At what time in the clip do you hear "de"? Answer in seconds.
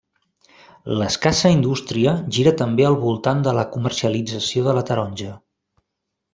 3.49-3.55, 4.71-4.77